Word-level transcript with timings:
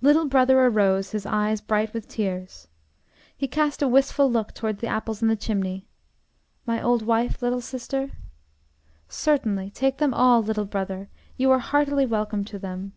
Little 0.00 0.24
brother 0.26 0.64
arose, 0.64 1.10
his 1.10 1.26
eyes 1.26 1.60
bright 1.60 1.92
with 1.92 2.08
tears. 2.08 2.66
He 3.36 3.46
cast 3.46 3.82
a 3.82 3.88
wistful 3.88 4.30
look 4.32 4.54
toward 4.54 4.78
the 4.78 4.86
apples 4.86 5.20
in 5.20 5.28
the 5.28 5.36
chimney: 5.36 5.84
"My 6.64 6.80
old 6.80 7.02
wife, 7.02 7.42
little 7.42 7.60
sister?" 7.60 8.12
"Certainly, 9.06 9.68
take 9.72 9.98
them 9.98 10.14
all, 10.14 10.42
little 10.42 10.64
brother, 10.64 11.10
you 11.36 11.50
are 11.50 11.58
heartily 11.58 12.06
welcome 12.06 12.42
to 12.46 12.58
them." 12.58 12.94